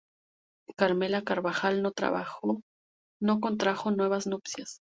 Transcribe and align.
Carmela 0.77 1.21
Carvajal 1.23 1.83
no 1.83 3.39
contrajo 3.39 3.91
nuevas 3.91 4.25
nupcias. 4.25 4.81